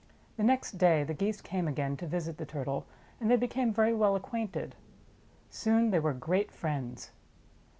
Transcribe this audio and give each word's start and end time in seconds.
The 0.35 0.41
next 0.43 0.79
day 0.79 1.03
the 1.03 1.13
Geese 1.13 1.41
came 1.41 1.67
again 1.67 1.95
to 1.97 2.07
visit 2.07 2.37
the 2.39 2.45
Turtle 2.47 2.87
and 3.19 3.29
they 3.29 3.35
became 3.35 3.71
very 3.71 3.93
well 3.93 4.15
acquainted. 4.15 4.73
Soon 5.51 5.91
they 5.91 5.99
were 5.99 6.11
great 6.15 6.51
friends. 6.51 7.11